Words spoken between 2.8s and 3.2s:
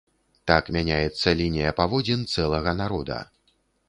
народа.